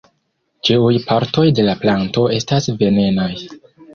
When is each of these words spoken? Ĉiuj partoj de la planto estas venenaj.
Ĉiuj 0.67 0.93
partoj 1.09 1.43
de 1.59 1.67
la 1.69 1.77
planto 1.85 2.25
estas 2.39 2.69
venenaj. 2.83 3.31